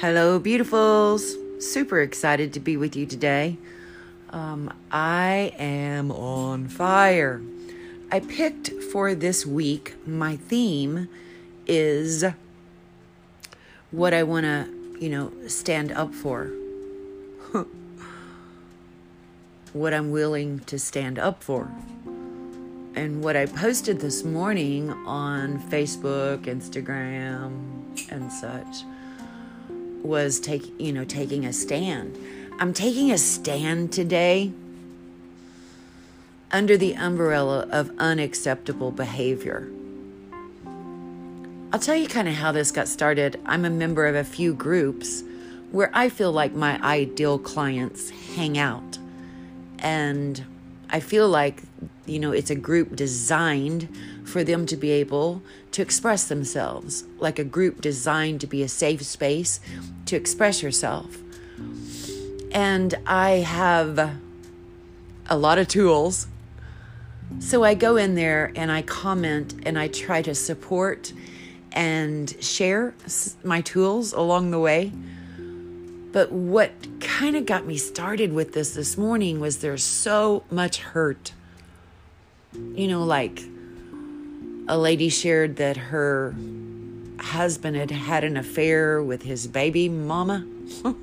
[0.00, 1.36] Hello, beautifuls.
[1.62, 3.58] Super excited to be with you today.
[4.30, 7.42] Um, I am on fire.
[8.10, 11.10] I picked for this week, my theme
[11.66, 12.24] is
[13.90, 16.50] what I want to, you know, stand up for.
[19.74, 21.70] what I'm willing to stand up for.
[22.94, 28.84] And what I posted this morning on Facebook, Instagram, and such
[30.04, 32.18] was take you know taking a stand.
[32.58, 34.52] I'm taking a stand today
[36.50, 39.68] under the umbrella of unacceptable behavior.
[41.72, 43.40] I'll tell you kind of how this got started.
[43.46, 45.22] I'm a member of a few groups
[45.70, 48.98] where I feel like my ideal clients hang out.
[49.78, 50.44] And
[50.90, 51.62] I feel like,
[52.10, 53.88] you know, it's a group designed
[54.24, 58.68] for them to be able to express themselves, like a group designed to be a
[58.68, 59.60] safe space
[60.06, 61.18] to express yourself.
[62.52, 64.16] And I have
[65.28, 66.26] a lot of tools.
[67.38, 71.12] So I go in there and I comment and I try to support
[71.72, 72.94] and share
[73.44, 74.92] my tools along the way.
[76.12, 80.78] But what kind of got me started with this this morning was there's so much
[80.78, 81.32] hurt.
[82.52, 83.42] You know, like
[84.68, 86.34] a lady shared that her
[87.18, 90.46] husband had had an affair with his baby mama.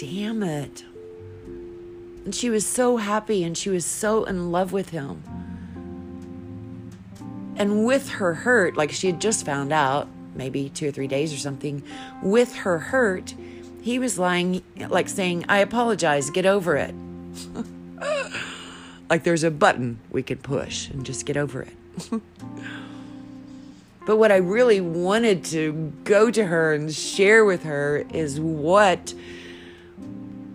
[0.00, 0.84] damn it.
[2.24, 5.22] And she was so happy and she was so in love with him.
[7.56, 11.34] And with her hurt, like she had just found out, maybe two or three days
[11.34, 11.82] or something,
[12.22, 13.34] with her hurt,
[13.82, 16.94] he was lying, like saying, I apologize, get over it.
[19.10, 21.74] like there's a button we could push and just get over it.
[24.06, 29.12] but what I really wanted to go to her and share with her is what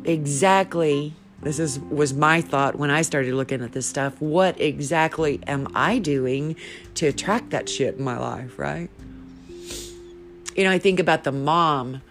[0.06, 4.20] exactly this is was my thought when I started looking at this stuff.
[4.20, 6.56] What exactly am I doing
[6.96, 8.90] to attract that shit in my life, right?
[10.56, 12.02] You know, I think about the mom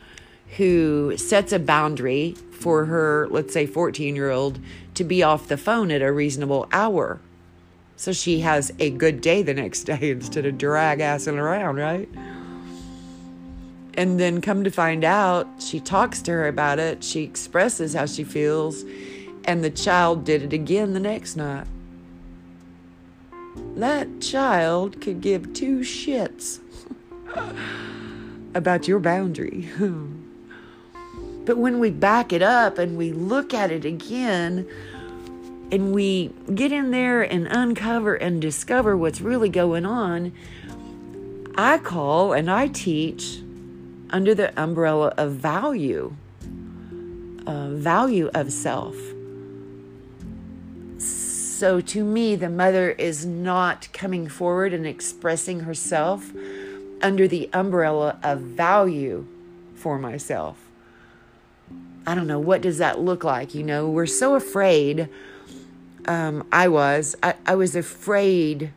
[0.57, 4.61] who sets a boundary for her, let's say 14 year old,
[4.95, 7.21] to be off the phone at a reasonable hour
[7.97, 12.09] so she has a good day the next day instead of drag assing around, right?
[13.97, 17.05] And then come to find out, she talks to her about it.
[17.05, 18.85] She expresses how she feels,
[19.45, 21.69] and the child did it again the next night.
[23.77, 26.59] That child could give two shits
[28.55, 29.69] about your boundary.
[31.45, 34.67] but when we back it up and we look at it again,
[35.71, 40.33] and we get in there and uncover and discover what's really going on,
[41.57, 43.41] I call and I teach
[44.11, 46.15] under the umbrella of value,
[47.47, 48.95] uh, value of self.
[50.99, 56.33] So to me, the mother is not coming forward and expressing herself
[57.01, 59.27] under the umbrella of value
[59.75, 60.64] for myself.
[62.07, 63.55] I don't know, what does that look like?
[63.55, 65.09] You know, we're so afraid
[66.07, 67.17] um, I was.
[67.23, 68.73] I, I was afraid.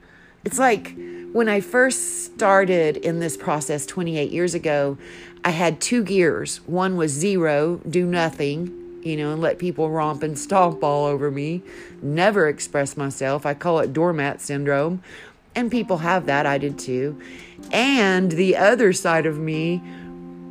[0.46, 0.96] It's like
[1.34, 4.98] when I first started in this process 28 years ago,
[5.44, 6.58] I had two gears.
[6.68, 11.30] One was zero, do nothing, you know, and let people romp and stomp all over
[11.30, 11.62] me,
[12.02, 13.46] never express myself.
[13.46, 15.02] I call it doormat syndrome.
[15.56, 16.46] And people have that.
[16.46, 17.20] I did too.
[17.72, 19.82] And the other side of me,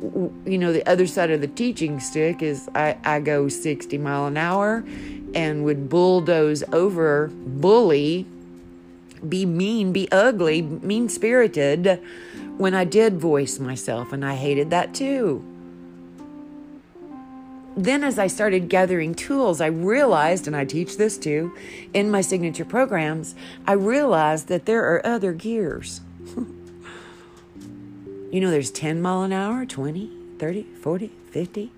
[0.01, 4.27] you know, the other side of the teaching stick is I, I go 60 mile
[4.27, 4.83] an hour
[5.33, 8.25] and would bulldoze over, bully,
[9.27, 11.99] be mean, be ugly, mean spirited
[12.57, 15.43] when I did voice myself, and I hated that too.
[17.75, 21.55] Then, as I started gathering tools, I realized, and I teach this too
[21.93, 23.35] in my signature programs,
[23.67, 26.01] I realized that there are other gears.
[28.31, 31.71] you know, there's 10 mile an hour, 20, 30, 40, 50.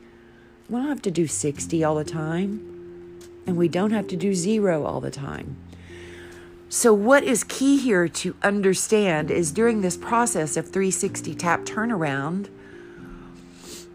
[0.69, 2.69] We don't have to do 60 all the time
[3.47, 5.57] and we don't have to do zero all the time.
[6.71, 12.49] So, what is key here to understand is during this process of 360 tap turnaround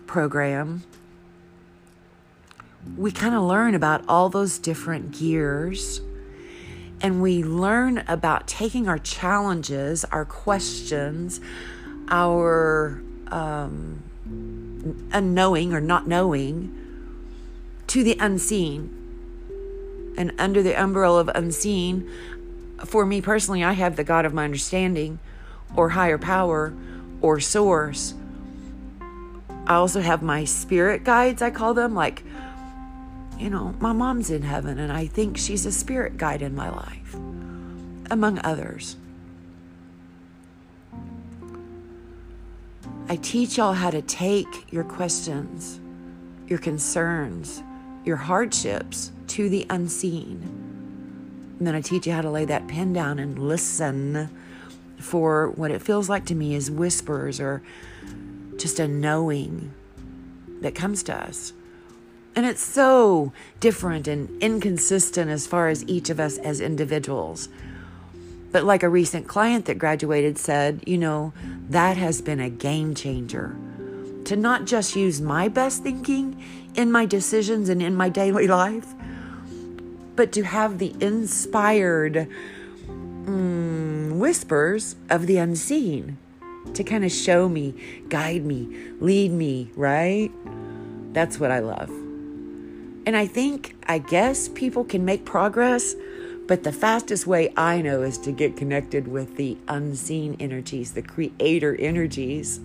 [0.08, 0.82] program,
[2.96, 6.00] we kind of learn about all those different gears
[7.00, 11.40] and we learn about taking our challenges, our questions,
[12.08, 14.02] our um,
[15.12, 16.78] unknowing or not knowing
[17.86, 22.08] to the unseen and under the umbrella of unseen,
[22.84, 25.18] for me personally, I have the God of my understanding,
[25.76, 26.72] or higher power,
[27.20, 28.14] or source,
[29.66, 31.94] I also have my spirit guides, I call them.
[31.94, 32.22] Like,
[33.38, 36.68] you know, my mom's in heaven, and I think she's a spirit guide in my
[36.68, 37.14] life,
[38.10, 38.96] among others.
[43.08, 45.80] I teach y'all how to take your questions,
[46.46, 47.62] your concerns,
[48.04, 50.40] your hardships to the unseen.
[51.58, 54.30] And then I teach you how to lay that pen down and listen
[54.98, 57.62] for what it feels like to me is whispers or
[58.56, 59.72] just a knowing
[60.60, 61.52] that comes to us.
[62.36, 67.48] And it's so different and inconsistent as far as each of us as individuals.
[68.54, 71.32] But like a recent client that graduated said, you know,
[71.70, 73.56] that has been a game changer.
[74.26, 76.40] To not just use my best thinking
[76.76, 78.94] in my decisions and in my daily life,
[80.14, 82.28] but to have the inspired
[82.86, 86.16] mm, whispers of the unseen
[86.74, 87.74] to kind of show me,
[88.08, 88.68] guide me,
[89.00, 90.30] lead me, right?
[91.12, 91.90] That's what I love.
[93.04, 95.96] And I think, I guess people can make progress,
[96.46, 101.02] but the fastest way I know is to get connected with the unseen energies, the
[101.02, 102.60] creator energies.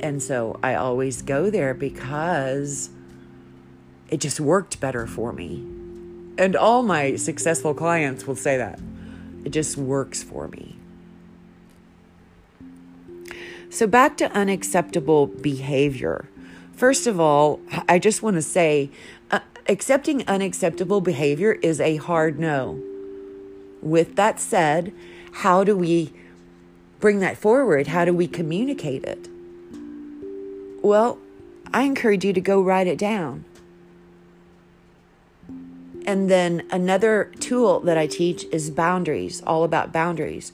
[0.00, 2.90] And so I always go there because
[4.08, 5.66] it just worked better for me.
[6.38, 8.80] And all my successful clients will say that.
[9.44, 10.76] It just works for me.
[13.70, 16.28] So, back to unacceptable behavior.
[16.74, 18.90] First of all, I just want to say
[19.68, 22.80] accepting unacceptable behavior is a hard no.
[23.80, 24.92] With that said,
[25.32, 26.12] how do we
[27.00, 27.88] bring that forward?
[27.88, 29.28] How do we communicate it?
[30.82, 31.18] Well,
[31.72, 33.44] I encourage you to go write it down.
[36.04, 40.52] And then another tool that I teach is boundaries, all about boundaries.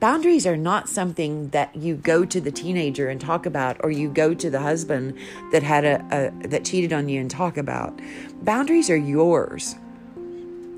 [0.00, 4.08] Boundaries are not something that you go to the teenager and talk about, or you
[4.08, 5.18] go to the husband
[5.50, 7.98] that had a, a that cheated on you and talk about.
[8.42, 9.74] Boundaries are yours.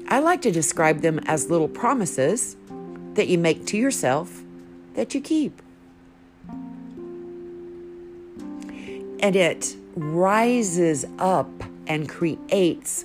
[0.09, 2.57] I like to describe them as little promises
[3.15, 4.43] that you make to yourself
[4.95, 5.61] that you keep.
[9.23, 11.51] And it rises up
[11.87, 13.05] and creates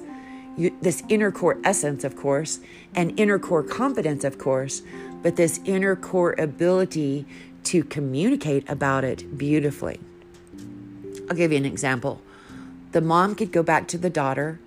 [0.82, 2.60] this inner core essence, of course,
[2.96, 4.82] and inner core competence, of course,
[5.26, 7.26] but this inner core ability
[7.64, 10.00] to communicate about it beautifully.
[11.28, 12.22] I'll give you an example.
[12.92, 14.60] The mom could go back to the daughter.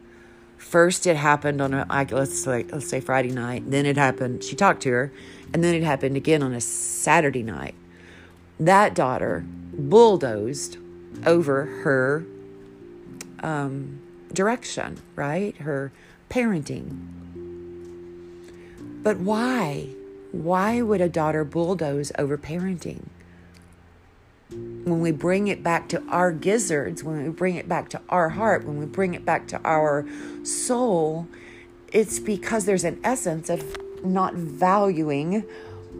[0.56, 3.70] First, it happened on a let's say, let's say Friday night.
[3.70, 4.43] Then it happened.
[4.43, 5.12] She talked to her,
[5.55, 7.76] and then it happened again on a Saturday night.
[8.58, 10.76] That daughter bulldozed
[11.25, 12.26] over her
[13.44, 14.00] um,
[14.32, 15.56] direction, right?
[15.58, 15.93] Her
[16.28, 16.99] parenting.
[19.04, 19.90] But why?
[20.32, 23.06] Why would a daughter bulldoze over parenting?
[24.50, 28.30] When we bring it back to our gizzards, when we bring it back to our
[28.30, 30.06] heart, when we bring it back to our
[30.42, 31.28] soul,
[31.92, 33.64] it's because there's an essence of
[34.04, 35.44] not valuing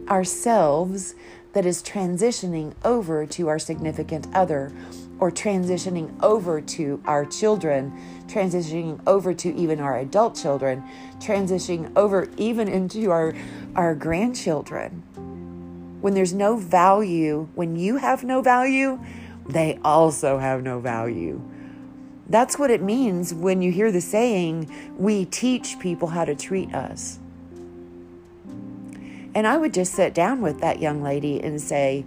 [0.09, 1.15] ourselves
[1.53, 4.73] that is transitioning over to our significant other
[5.19, 7.93] or transitioning over to our children,
[8.27, 10.83] transitioning over to even our adult children,
[11.19, 13.35] transitioning over even into our,
[13.75, 15.03] our grandchildren.
[16.01, 19.01] When there's no value, when you have no value,
[19.49, 21.41] they also have no value.
[22.29, 26.75] That's what it means when you hear the saying, we teach people how to treat
[26.75, 27.19] us.
[29.35, 32.05] And I would just sit down with that young lady and say,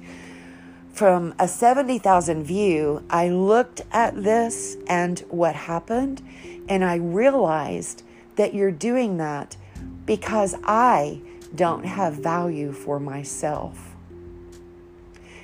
[0.93, 6.21] from a 70,000 view, I looked at this and what happened,
[6.67, 8.03] and I realized
[8.35, 9.57] that you're doing that
[10.05, 11.21] because I
[11.55, 13.95] don't have value for myself.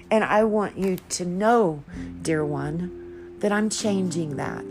[0.10, 1.84] And I want you to know,
[2.22, 4.66] dear one, that I'm changing that.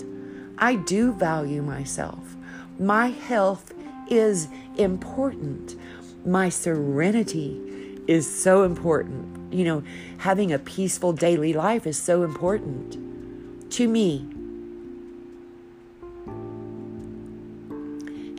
[0.58, 2.36] I do value myself.
[2.78, 3.74] My health
[4.08, 5.76] is important.
[6.24, 7.60] My serenity
[8.06, 9.35] is so important.
[9.50, 9.82] You know,
[10.18, 14.26] having a peaceful daily life is so important to me.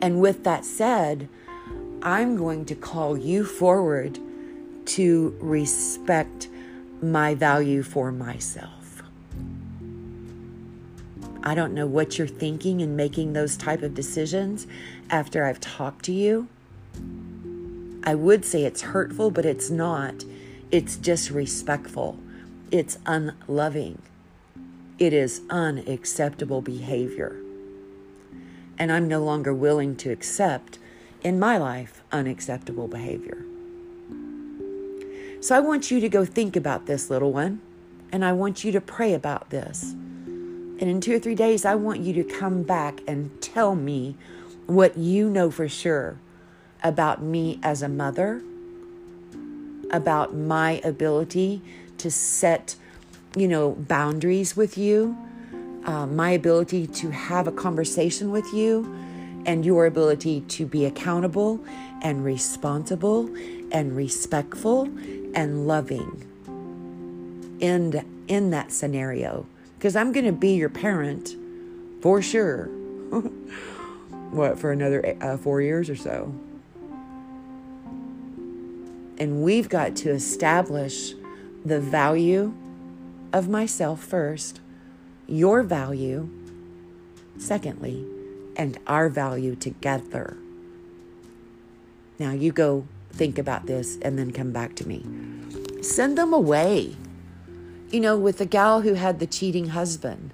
[0.00, 1.28] And with that said,
[2.02, 4.18] I'm going to call you forward
[4.86, 6.48] to respect
[7.02, 9.02] my value for myself.
[11.42, 14.66] I don't know what you're thinking in making those type of decisions
[15.10, 16.48] after I've talked to you.
[18.04, 20.24] I would say it's hurtful, but it's not.
[20.70, 22.18] It's disrespectful.
[22.70, 24.02] It's unloving.
[24.98, 27.40] It is unacceptable behavior.
[28.76, 30.78] And I'm no longer willing to accept
[31.22, 33.44] in my life unacceptable behavior.
[35.40, 37.62] So I want you to go think about this, little one.
[38.12, 39.92] And I want you to pray about this.
[39.92, 44.16] And in two or three days, I want you to come back and tell me
[44.66, 46.18] what you know for sure
[46.84, 48.42] about me as a mother,
[49.90, 51.62] about my ability
[51.98, 52.76] to set,
[53.36, 55.16] you know, boundaries with you,
[55.84, 58.84] uh, my ability to have a conversation with you,
[59.46, 61.58] and your ability to be accountable
[62.02, 63.28] and responsible
[63.72, 64.84] and respectful
[65.34, 66.24] and loving
[67.60, 69.46] in, in that scenario.
[69.78, 71.36] Because I'm going to be your parent
[72.00, 72.66] for sure.
[74.30, 76.34] what, for another uh, four years or so?
[79.18, 81.14] And we've got to establish
[81.64, 82.54] the value
[83.32, 84.60] of myself first,
[85.26, 86.30] your value,
[87.36, 88.06] secondly,
[88.56, 90.36] and our value together.
[92.18, 95.04] Now you go think about this and then come back to me.
[95.82, 96.96] Send them away.
[97.90, 100.32] You know, with the gal who had the cheating husband,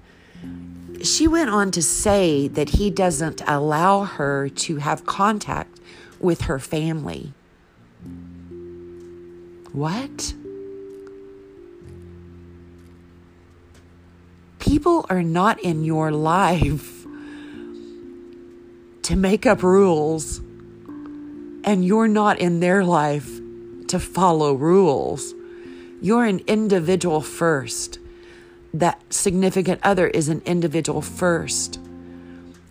[1.03, 5.79] she went on to say that he doesn't allow her to have contact
[6.19, 7.33] with her family.
[9.75, 10.33] What?
[14.61, 17.05] People are not in your life
[19.03, 20.39] to make up rules,
[21.65, 23.29] and you're not in their life
[23.89, 25.35] to follow rules.
[26.01, 27.99] You're an individual first.
[28.75, 31.81] That significant other is an individual first.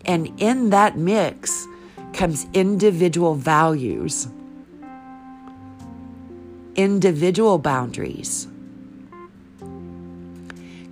[0.06, 1.68] And in that mix
[2.14, 4.30] comes individual values
[6.76, 8.48] individual boundaries,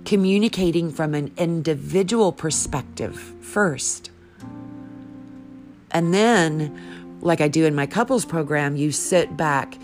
[0.04, 4.10] communicating from an individual perspective first.
[5.90, 9.78] And then, like I do in my couples program, you sit back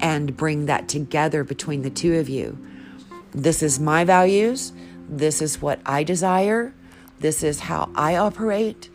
[0.00, 2.58] and bring that together between the two of you.
[3.32, 4.72] This is my values.
[5.08, 6.74] This is what I desire.
[7.20, 8.90] This is how I operate.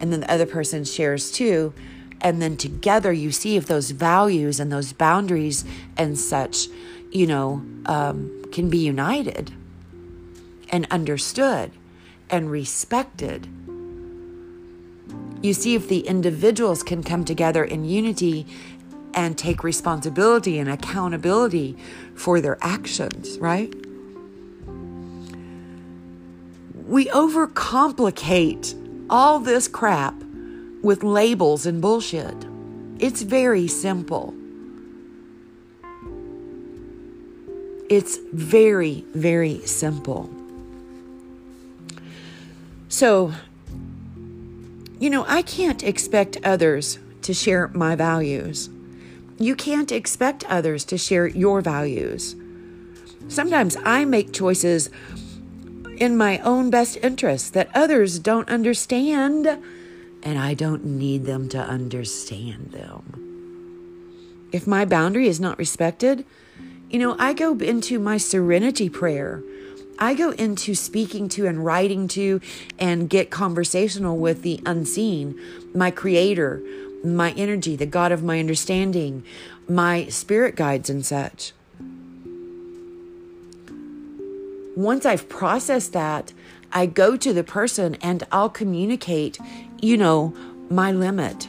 [0.00, 1.72] And then the other person shares too.
[2.20, 5.64] And then together you see if those values and those boundaries
[5.96, 6.68] and such,
[7.10, 9.52] you know, um, can be united
[10.70, 11.70] and understood
[12.30, 13.46] and respected.
[15.42, 18.46] You see if the individuals can come together in unity
[19.12, 21.76] and take responsibility and accountability
[22.14, 23.72] for their actions, right?
[26.86, 30.23] We overcomplicate all this crap
[30.84, 32.36] with labels and bullshit.
[32.98, 34.34] It's very simple.
[37.88, 40.30] It's very, very simple.
[42.88, 43.32] So,
[45.00, 48.68] you know, I can't expect others to share my values.
[49.38, 52.36] You can't expect others to share your values.
[53.28, 54.90] Sometimes I make choices
[55.96, 59.58] in my own best interest that others don't understand
[60.24, 64.48] and I don't need them to understand them.
[64.52, 66.24] If my boundary is not respected,
[66.88, 69.42] you know, I go into my serenity prayer.
[69.98, 72.40] I go into speaking to and writing to
[72.78, 75.38] and get conversational with the unseen,
[75.74, 76.62] my creator,
[77.04, 79.24] my energy, the God of my understanding,
[79.68, 81.52] my spirit guides, and such.
[84.76, 86.32] Once I've processed that,
[86.72, 89.38] I go to the person and I'll communicate
[89.84, 90.34] you know,
[90.70, 91.46] my limit.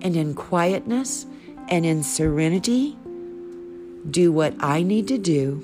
[0.00, 1.26] And in quietness
[1.68, 2.96] and in serenity,
[4.10, 5.62] do what I need to do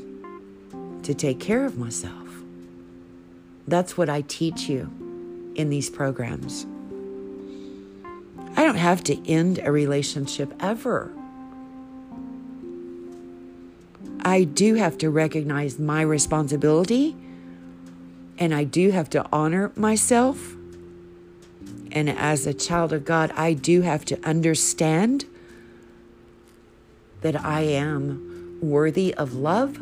[1.03, 2.13] to take care of myself.
[3.67, 4.91] That's what I teach you
[5.57, 6.67] in these programs.
[8.57, 11.11] I don't have to end a relationship ever.
[14.25, 17.17] I do have to recognize my responsibility
[18.39, 20.55] and I do have to honor myself.
[21.93, 25.27] And as a child of God, I do have to understand
[27.21, 29.77] that I am worthy of love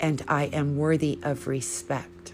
[0.00, 2.32] and I am worthy of respect.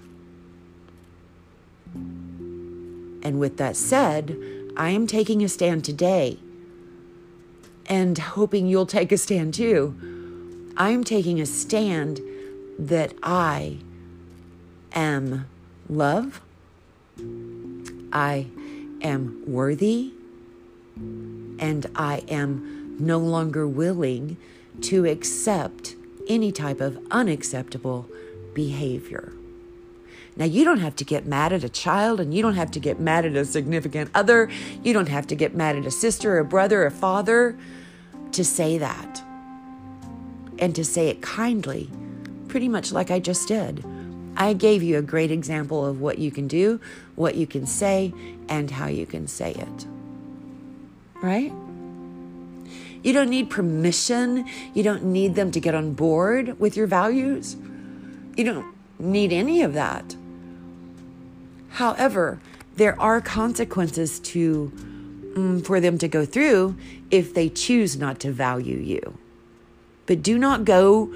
[1.94, 4.38] And with that said,
[4.76, 6.38] I am taking a stand today
[7.86, 10.72] and hoping you'll take a stand too.
[10.76, 12.20] I'm taking a stand
[12.78, 13.78] that I
[14.96, 15.46] am
[15.88, 16.40] love.
[18.12, 18.48] I
[19.02, 20.12] am worthy.
[21.58, 24.36] And I am no longer willing
[24.82, 25.94] to accept
[26.28, 28.08] any type of unacceptable
[28.54, 29.32] behavior.
[30.36, 32.80] Now, you don't have to get mad at a child and you don't have to
[32.80, 34.50] get mad at a significant other.
[34.82, 37.56] You don't have to get mad at a sister, a brother, a father
[38.32, 39.22] to say that.
[40.58, 41.90] and to say it kindly,
[42.48, 43.84] pretty much like I just did.
[44.36, 46.80] I gave you a great example of what you can do,
[47.14, 48.12] what you can say,
[48.48, 49.86] and how you can say it.
[51.22, 51.52] Right?
[53.02, 54.46] You don't need permission.
[54.74, 57.56] You don't need them to get on board with your values.
[58.36, 60.16] You don't need any of that.
[61.70, 62.40] However,
[62.76, 64.72] there are consequences to
[65.34, 66.76] mm, for them to go through
[67.10, 69.18] if they choose not to value you.
[70.06, 71.12] But do not go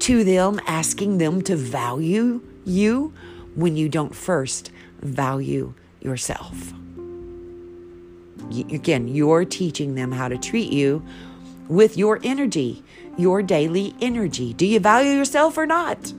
[0.00, 3.12] to them asking them to value you
[3.54, 6.72] when you don't first value yourself.
[8.70, 11.04] Again, you're teaching them how to treat you
[11.68, 12.82] with your energy,
[13.16, 14.52] your daily energy.
[14.52, 16.12] Do you value yourself or not?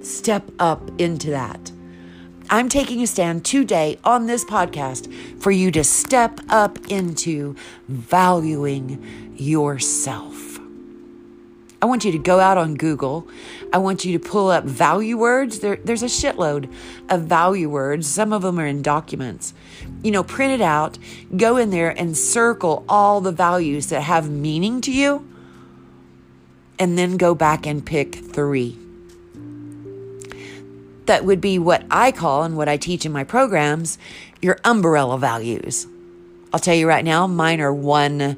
[0.00, 1.70] Step up into that.
[2.50, 7.56] I'm taking a stand today on this podcast for you to step up into
[7.88, 10.47] valuing yourself.
[11.80, 13.28] I want you to go out on Google.
[13.72, 15.60] I want you to pull up value words.
[15.60, 16.72] There, there's a shitload
[17.08, 18.08] of value words.
[18.08, 19.54] Some of them are in documents.
[20.02, 20.98] You know, print it out,
[21.36, 25.28] go in there and circle all the values that have meaning to you,
[26.80, 28.76] and then go back and pick three.
[31.06, 33.98] That would be what I call and what I teach in my programs
[34.42, 35.86] your umbrella values.
[36.52, 38.36] I'll tell you right now, mine are one,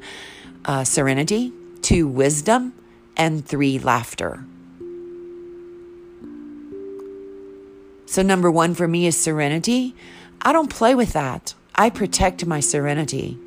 [0.65, 2.73] uh, serenity, two, wisdom,
[3.17, 4.43] and three, laughter.
[8.05, 9.95] So, number one for me is serenity.
[10.41, 11.53] I don't play with that.
[11.75, 13.37] I protect my serenity.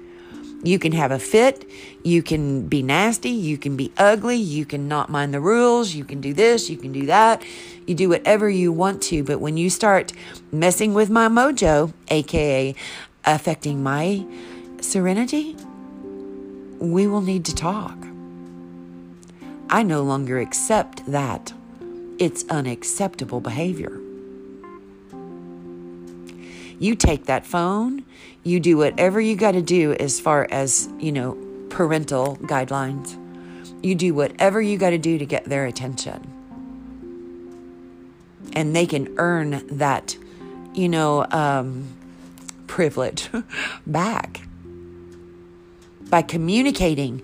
[0.63, 1.69] You can have a fit.
[2.03, 3.29] You can be nasty.
[3.29, 4.37] You can be ugly.
[4.37, 5.95] You can not mind the rules.
[5.95, 6.71] You can do this.
[6.71, 7.43] You can do that.
[7.87, 9.23] You do whatever you want to.
[9.23, 10.15] But when you start
[10.51, 12.75] messing with my mojo, AKA
[13.27, 14.25] affecting my
[14.81, 15.55] serenity,
[16.79, 18.04] we will need to talk.
[19.69, 21.53] I no longer accept that.
[22.19, 24.01] It's unacceptable behavior.
[26.79, 28.05] You take that phone,
[28.43, 31.37] you do whatever you got to do as far as, you know,
[31.71, 33.19] parental guidelines.
[33.83, 36.31] You do whatever you got to do to get their attention.
[38.53, 40.17] And they can earn that,
[40.75, 41.89] you know, um,
[42.67, 43.29] privilege
[43.87, 44.43] back
[46.09, 47.23] by communicating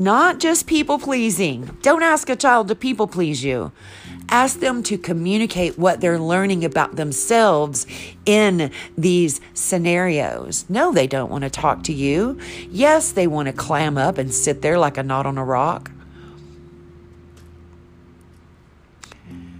[0.00, 1.76] not just people pleasing.
[1.82, 3.70] Don't ask a child to people please you.
[4.30, 7.86] Ask them to communicate what they're learning about themselves
[8.24, 10.64] in these scenarios.
[10.70, 12.40] No, they don't want to talk to you.
[12.70, 15.90] Yes, they want to clam up and sit there like a knot on a rock.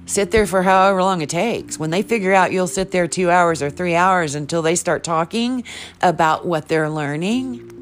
[0.07, 1.79] Sit there for however long it takes.
[1.79, 5.05] When they figure out you'll sit there two hours or three hours until they start
[5.05, 5.64] talking
[6.00, 7.80] about what they're learning,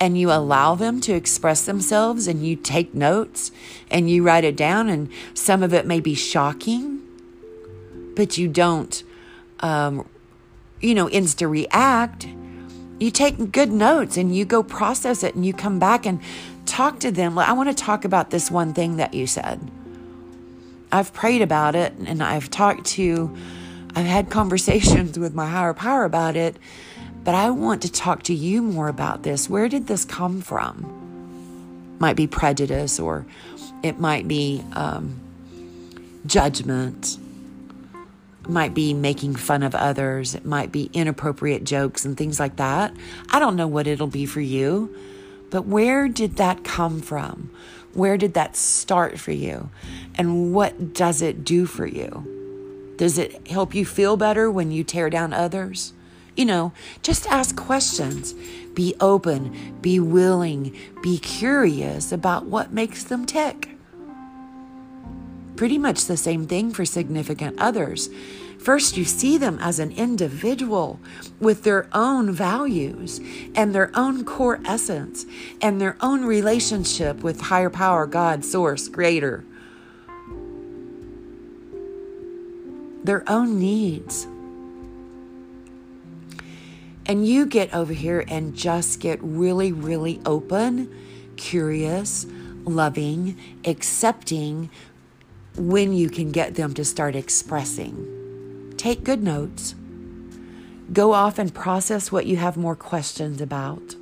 [0.00, 3.52] and you allow them to express themselves and you take notes
[3.90, 7.02] and you write it down, and some of it may be shocking,
[8.16, 9.02] but you don't,
[9.60, 10.08] um,
[10.80, 12.26] you know, insta react.
[12.98, 16.20] You take good notes and you go process it and you come back and
[16.64, 17.38] talk to them.
[17.38, 19.70] I want to talk about this one thing that you said.
[20.92, 23.34] I've prayed about it and I've talked to,
[23.94, 26.56] I've had conversations with my higher power about it
[27.24, 29.48] but I want to talk to you more about this.
[29.48, 31.96] Where did this come from?
[31.98, 33.26] Might be prejudice or
[33.82, 35.20] it might be um,
[36.26, 37.18] judgment.
[38.48, 40.34] Might be making fun of others.
[40.34, 42.94] It might be inappropriate jokes and things like that.
[43.30, 44.94] I don't know what it'll be for you,
[45.50, 47.50] but where did that come from?
[47.92, 49.70] Where did that start for you?
[50.14, 52.94] And what does it do for you?
[52.96, 55.92] Does it help you feel better when you tear down others?
[56.40, 56.72] You know,
[57.02, 58.32] just ask questions.
[58.72, 63.76] Be open, be willing, be curious about what makes them tick.
[65.56, 68.08] Pretty much the same thing for significant others.
[68.58, 70.98] First, you see them as an individual
[71.40, 73.20] with their own values
[73.54, 75.26] and their own core essence
[75.60, 79.44] and their own relationship with higher power, God, source, creator.
[83.04, 84.26] Their own needs
[87.10, 90.88] and you get over here and just get really, really open,
[91.36, 92.24] curious,
[92.62, 94.70] loving, accepting
[95.56, 98.72] when you can get them to start expressing.
[98.76, 99.74] Take good notes.
[100.92, 103.96] Go off and process what you have more questions about.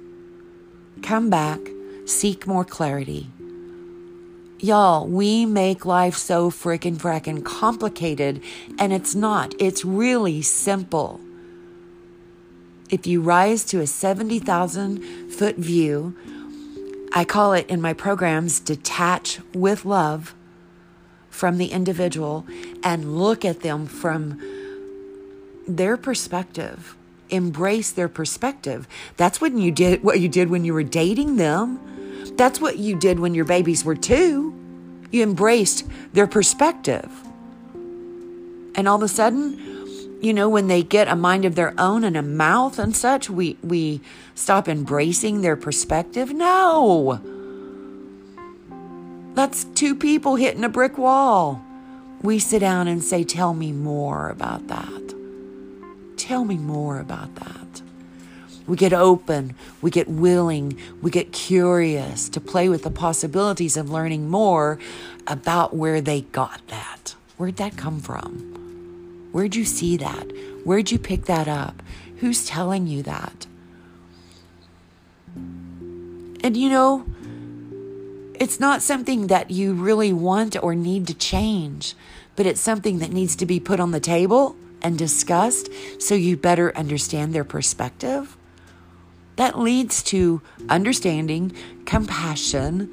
[1.00, 1.60] Come back,
[2.04, 3.30] seek more clarity.
[4.58, 8.42] Y'all, we make life so frickin' frackin' complicated,
[8.78, 9.54] and it's not.
[9.58, 11.22] It's really simple.
[12.90, 16.16] If you rise to a 70,000 foot view,
[17.12, 20.34] I call it in my programs detach with love
[21.28, 22.46] from the individual
[22.82, 24.40] and look at them from
[25.66, 26.96] their perspective.
[27.28, 28.88] Embrace their perspective.
[29.18, 31.78] That's what you did what you did when you were dating them.
[32.36, 34.54] That's what you did when your babies were two.
[35.10, 37.10] You embraced their perspective.
[38.74, 39.67] And all of a sudden,
[40.20, 43.30] you know, when they get a mind of their own and a mouth and such,
[43.30, 44.00] we, we
[44.34, 46.32] stop embracing their perspective?
[46.32, 47.20] No.
[49.34, 51.62] That's two people hitting a brick wall.
[52.22, 55.14] We sit down and say, Tell me more about that.
[56.16, 57.82] Tell me more about that.
[58.66, 63.90] We get open, we get willing, we get curious to play with the possibilities of
[63.90, 64.78] learning more
[65.26, 67.14] about where they got that.
[67.38, 68.67] Where'd that come from?
[69.38, 70.32] Where'd you see that?
[70.64, 71.80] Where'd you pick that up?
[72.16, 73.46] Who's telling you that?
[76.42, 77.06] And you know,
[78.34, 81.94] it's not something that you really want or need to change,
[82.34, 85.68] but it's something that needs to be put on the table and discussed
[86.00, 88.36] so you better understand their perspective.
[89.36, 92.90] That leads to understanding, compassion,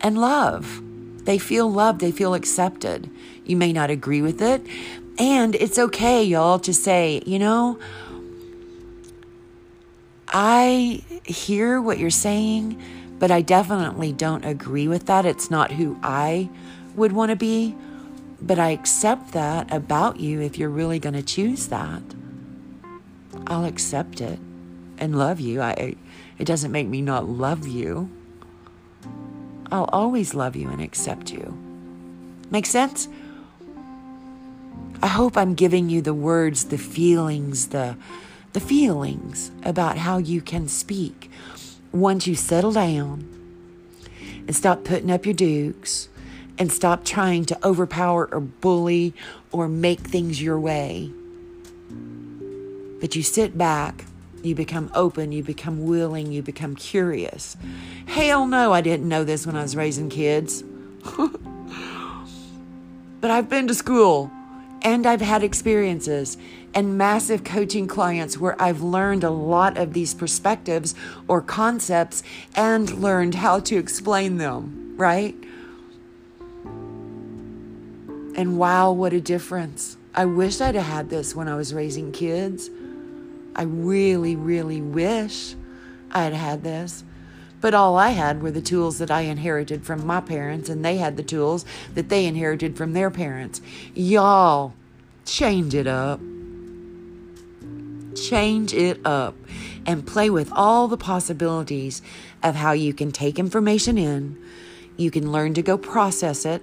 [0.00, 0.82] and love.
[1.24, 3.08] They feel loved, they feel accepted.
[3.44, 4.66] You may not agree with it,
[5.18, 7.78] and it's okay, y'all, to say, you know,
[10.28, 12.80] I hear what you're saying,
[13.18, 15.24] but I definitely don't agree with that.
[15.24, 16.50] It's not who I
[16.94, 17.74] would want to be,
[18.40, 22.02] but I accept that about you if you're really going to choose that.
[23.46, 24.38] I'll accept it
[24.98, 25.62] and love you.
[25.62, 25.96] I
[26.38, 28.10] it doesn't make me not love you.
[29.70, 31.56] I'll always love you and accept you.
[32.50, 33.08] Make sense?
[35.02, 37.96] I hope I'm giving you the words, the feelings, the
[38.52, 41.30] the feelings about how you can speak
[41.92, 43.22] once you settle down
[44.46, 46.08] and stop putting up your dukes
[46.58, 49.12] and stop trying to overpower or bully
[49.52, 51.12] or make things your way.
[52.98, 54.06] But you sit back,
[54.42, 57.58] you become open, you become willing, you become curious.
[58.06, 60.62] Hell no, I didn't know this when I was raising kids.
[63.20, 64.30] but I've been to school
[64.86, 66.38] and I've had experiences
[66.72, 70.94] and massive coaching clients where I've learned a lot of these perspectives
[71.26, 72.22] or concepts
[72.54, 75.34] and learned how to explain them, right?
[78.36, 79.96] And wow, what a difference.
[80.14, 82.70] I wish I'd have had this when I was raising kids.
[83.56, 85.56] I really, really wish
[86.12, 87.02] I'd had this.
[87.60, 90.98] But all I had were the tools that I inherited from my parents, and they
[90.98, 91.64] had the tools
[91.94, 93.60] that they inherited from their parents.
[93.94, 94.74] Y'all,
[95.24, 96.20] change it up.
[98.14, 99.34] Change it up
[99.86, 102.02] and play with all the possibilities
[102.42, 104.38] of how you can take information in.
[104.96, 106.62] You can learn to go process it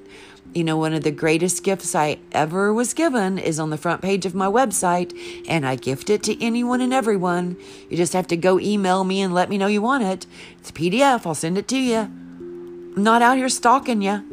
[0.53, 4.01] you know, one of the greatest gifts I ever was given is on the front
[4.01, 7.57] page of my website, and I gift it to anyone and everyone.
[7.89, 10.27] You just have to go email me and let me know you want it.
[10.59, 11.97] It's a PDF, I'll send it to you.
[11.97, 14.23] I'm not out here stalking you.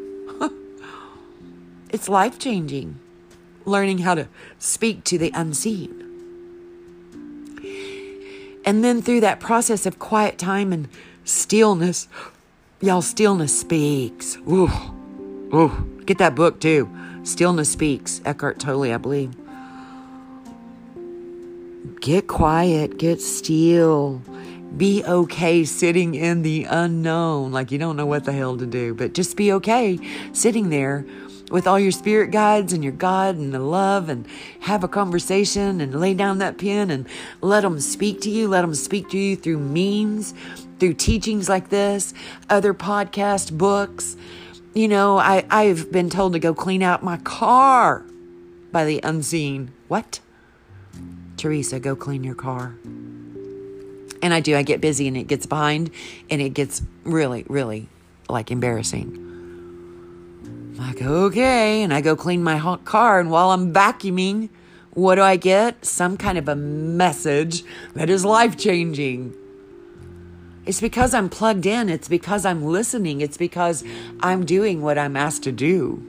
[1.91, 2.99] it's life changing,
[3.65, 4.29] learning how to
[4.59, 5.97] speak to the unseen.
[8.67, 10.87] And then through that process of quiet time and
[11.25, 12.09] stillness,
[12.83, 14.37] y'all, stillness speaks.
[14.47, 14.71] Ooh,
[15.55, 15.87] ooh.
[16.07, 16.91] Get that book too.
[17.23, 19.35] Stillness Speaks, Eckhart Tolle, I believe.
[22.01, 24.23] Get quiet, get still.
[24.77, 28.95] Be okay sitting in the unknown, like you don't know what the hell to do,
[28.95, 29.99] but just be okay
[30.33, 31.05] sitting there
[31.51, 34.27] with all your spirit guides and your God and the love and
[34.61, 37.07] have a conversation and lay down that pen and
[37.41, 38.49] let them speak to you.
[38.49, 40.33] Let them speak to you through memes,
[40.79, 42.15] through teachings like this,
[42.49, 44.17] other podcast books,
[44.75, 48.05] you know, I, I've been told to go clean out my car
[48.71, 49.73] by the unseen.
[49.89, 50.21] What?
[51.37, 52.77] Theresa, go clean your car.
[54.23, 54.57] And I do.
[54.57, 55.91] I get busy and it gets behind
[56.29, 57.89] and it gets really, really
[58.29, 59.17] like embarrassing.
[60.45, 61.83] I'm like, okay.
[61.83, 63.19] And I go clean my hot car.
[63.19, 64.51] And while I'm vacuuming,
[64.93, 65.85] what do I get?
[65.85, 69.35] Some kind of a message that is life changing.
[70.67, 71.89] It's because I'm plugged in.
[71.89, 73.21] It's because I'm listening.
[73.21, 73.83] It's because
[74.21, 76.03] I'm doing what I'm asked to do.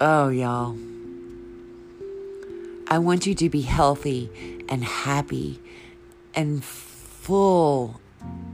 [0.00, 0.76] Oh, y'all.
[2.88, 4.30] I want you to be healthy
[4.68, 5.60] and happy
[6.34, 8.00] and full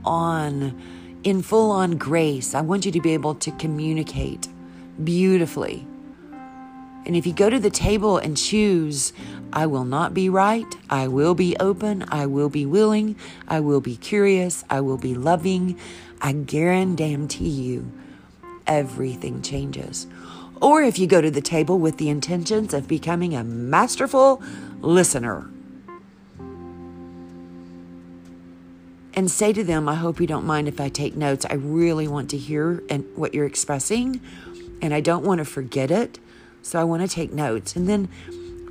[0.03, 0.79] on,
[1.23, 2.53] in full on grace.
[2.53, 4.47] I want you to be able to communicate
[5.03, 5.87] beautifully
[7.05, 9.13] And if you go to the table and choose,
[9.53, 13.15] I will not be right, I will be open, I will be willing,
[13.47, 15.79] I will be curious, I will be loving,
[16.19, 17.91] I guarantee you,
[18.65, 20.07] everything changes.
[20.61, 24.41] Or if you go to the table with the intentions of becoming a masterful
[24.81, 25.49] listener
[29.13, 31.45] and say to them, I hope you don't mind if I take notes.
[31.49, 34.19] I really want to hear and what you're expressing,
[34.81, 36.19] and I don't want to forget it.
[36.65, 37.75] So I want to take notes.
[37.75, 38.09] And then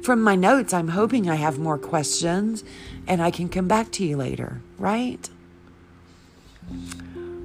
[0.02, 2.64] from my notes, I'm hoping I have more questions
[3.06, 5.30] and I can come back to you later, right?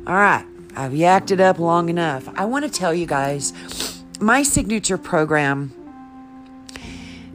[0.08, 2.28] All right, I've yacked it up long enough.
[2.36, 3.54] I want to tell you guys
[4.20, 5.72] my signature program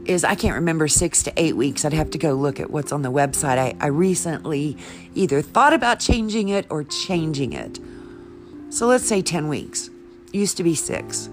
[0.06, 1.84] is I can't remember six to eight weeks.
[1.84, 3.58] I'd have to go look at what's on the website.
[3.58, 4.76] I, I recently
[5.14, 7.78] either thought about changing it or changing it.
[8.70, 9.88] So let's say 10 weeks.
[10.32, 11.30] Used to be six.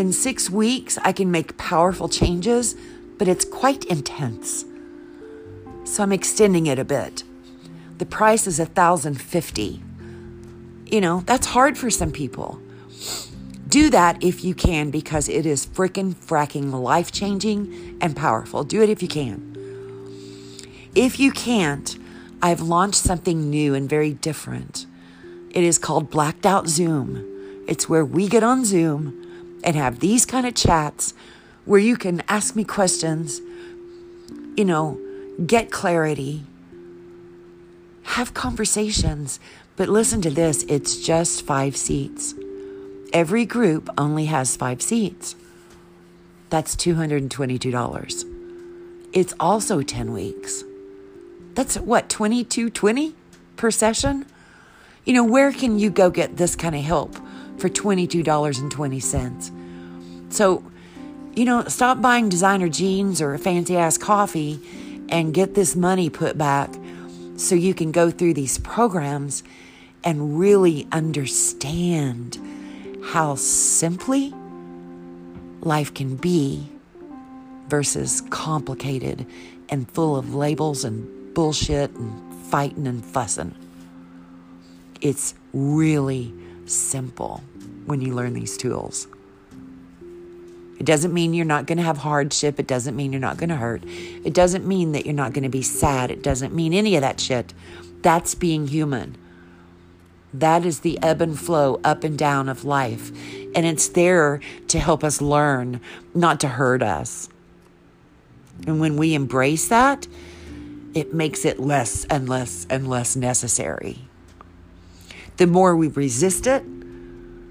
[0.00, 2.74] In six weeks, I can make powerful changes,
[3.18, 4.64] but it's quite intense.
[5.84, 7.22] So I'm extending it a bit.
[7.98, 9.82] The price is 1,050.
[10.86, 12.62] You know, that's hard for some people.
[13.68, 18.64] Do that if you can because it is freaking fracking life changing and powerful.
[18.64, 19.54] Do it if you can.
[20.94, 21.98] If you can't,
[22.40, 24.86] I've launched something new and very different.
[25.50, 27.22] It is called Blacked Out Zoom.
[27.68, 29.19] It's where we get on Zoom
[29.64, 31.14] and have these kind of chats
[31.64, 33.40] where you can ask me questions,
[34.56, 34.98] you know,
[35.46, 36.42] get clarity,
[38.02, 39.40] have conversations.
[39.76, 42.34] But listen to this it's just five seats.
[43.12, 45.34] Every group only has five seats.
[46.48, 48.24] That's $222.
[49.12, 50.64] It's also 10 weeks.
[51.54, 53.14] That's what, 2220
[53.56, 54.26] per session?
[55.04, 57.16] You know, where can you go get this kind of help
[57.60, 60.32] for $22.20?
[60.32, 60.64] So,
[61.34, 64.60] you know, stop buying designer jeans or a fancy ass coffee
[65.08, 66.70] and get this money put back
[67.36, 69.42] so you can go through these programs
[70.04, 72.38] and really understand
[73.04, 74.32] how simply
[75.60, 76.66] life can be
[77.68, 79.26] versus complicated
[79.68, 83.54] and full of labels and bullshit and fighting and fussing.
[85.00, 86.32] It's really
[86.66, 87.42] simple
[87.86, 89.06] when you learn these tools.
[90.78, 92.58] It doesn't mean you're not going to have hardship.
[92.58, 93.82] It doesn't mean you're not going to hurt.
[93.84, 96.10] It doesn't mean that you're not going to be sad.
[96.10, 97.52] It doesn't mean any of that shit.
[98.00, 99.16] That's being human.
[100.32, 103.10] That is the ebb and flow up and down of life.
[103.54, 105.82] And it's there to help us learn,
[106.14, 107.28] not to hurt us.
[108.66, 110.06] And when we embrace that,
[110.94, 113.98] it makes it less and less and less necessary.
[115.36, 116.64] The more we resist it,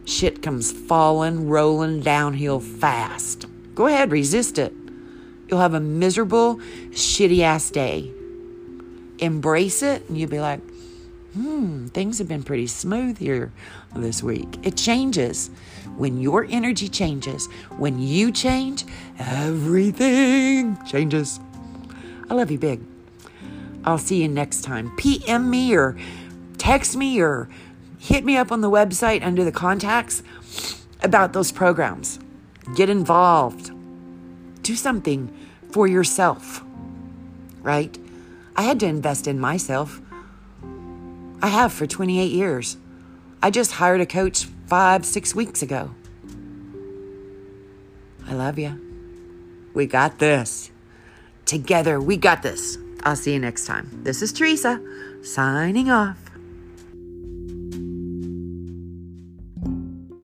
[0.09, 3.45] shit comes falling, rolling downhill fast.
[3.75, 4.73] Go ahead, resist it.
[5.47, 6.57] You'll have a miserable,
[6.91, 8.11] shitty ass day.
[9.19, 10.61] Embrace it, and you'll be like,
[11.33, 13.51] hmm, things have been pretty smooth here
[13.95, 14.47] this week.
[14.63, 15.49] It changes.
[15.97, 18.85] When your energy changes, when you change,
[19.17, 21.39] everything changes.
[22.29, 22.81] I love you big.
[23.83, 24.95] I'll see you next time.
[24.97, 25.97] PM me or
[26.57, 27.49] text me or
[27.99, 30.23] hit me up on the website under the contacts
[31.03, 32.17] about those programs.
[32.75, 33.71] Get involved.
[34.63, 35.35] Do something
[35.71, 36.63] for yourself,
[37.61, 37.95] right?
[38.55, 40.01] I had to invest in myself.
[41.41, 42.77] I have for 28 years.
[43.41, 45.91] I just hired a coach five, six weeks ago.
[48.27, 48.79] I love you.
[49.73, 50.71] We got this.
[51.45, 52.77] Together, we got this.
[53.03, 53.89] I'll see you next time.
[54.03, 54.81] This is Theresa
[55.23, 56.28] signing off.